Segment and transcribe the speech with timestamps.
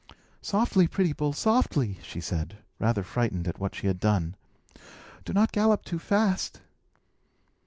[0.41, 4.33] "Softly, pretty bull, softly!" she said, rather frightened at what she had done.
[5.25, 6.59] "Do not gallop too fast."